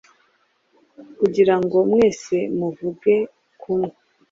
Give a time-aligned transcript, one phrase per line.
[1.19, 3.15] kugira ngo mwese muvuge
[3.61, 3.93] kumwe,